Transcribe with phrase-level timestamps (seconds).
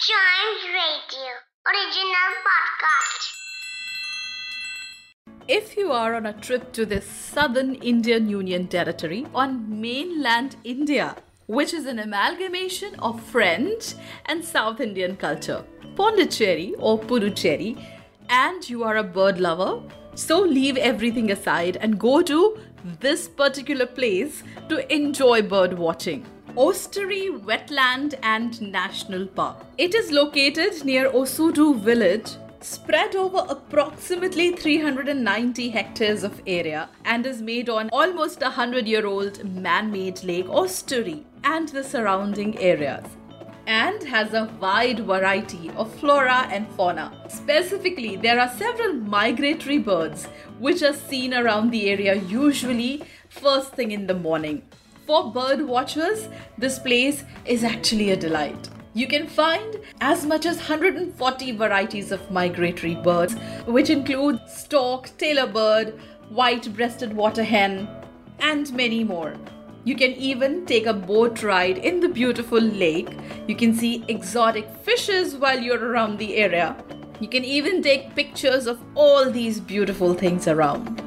[0.00, 1.30] Chimes Radio
[1.66, 3.22] original podcast.
[5.48, 11.16] If you are on a trip to the southern Indian Union Territory on mainland India,
[11.46, 13.94] which is an amalgamation of French
[14.26, 15.64] and South Indian culture,
[15.96, 17.84] Pondicherry or Puducherry,
[18.28, 19.82] and you are a bird lover,
[20.14, 22.56] so leave everything aside and go to
[23.00, 26.24] this particular place to enjoy bird watching.
[26.56, 29.58] Ousteri Wetland and National Park.
[29.76, 37.42] It is located near Osudu village, spread over approximately 390 hectares of area, and is
[37.42, 43.04] made on almost a 100 year old man made lake Ousteri and the surrounding areas.
[43.66, 47.12] And has a wide variety of flora and fauna.
[47.28, 50.24] Specifically, there are several migratory birds
[50.58, 54.62] which are seen around the area usually first thing in the morning.
[55.08, 58.68] For bird watchers, this place is actually a delight.
[58.92, 65.46] You can find as much as 140 varieties of migratory birds, which include stork, tailor
[65.46, 67.88] bird, white breasted water hen,
[68.40, 69.34] and many more.
[69.84, 73.08] You can even take a boat ride in the beautiful lake.
[73.46, 76.76] You can see exotic fishes while you're around the area.
[77.18, 81.02] You can even take pictures of all these beautiful things around.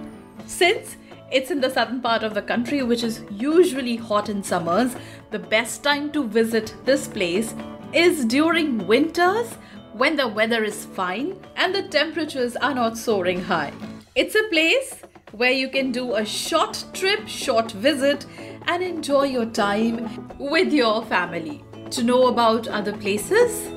[0.48, 0.98] Since
[1.32, 4.96] it's in the southern part of the country, which is usually hot in summers.
[5.32, 7.56] The best time to visit this place
[7.94, 9.54] is during winters
[9.94, 13.74] when the weather is fine and the temperatures are not soaring high.
[14.16, 15.02] It's a place
[15.32, 18.26] where you can do a short trip, short visit,
[18.68, 21.64] and enjoy your time with your family.
[21.92, 23.70] To know about other places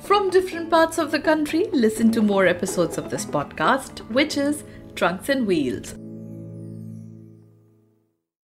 [0.00, 4.64] from different parts of the country, listen to more episodes of this podcast, which is
[4.94, 5.94] Trunks and Wheels.